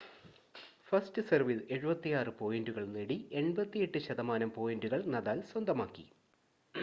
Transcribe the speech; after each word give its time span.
first 0.87 1.21
സെർവിൽ 1.27 1.59
76 1.75 2.31
പോയിൻ്റുകൾ 2.39 2.85
നേടി 2.95 3.17
88% 3.41 4.49
പോയിൻ്റുകൾ 4.57 5.01
നദാൽ 5.15 5.41
സ്വന്തമാക്കി 5.51 6.07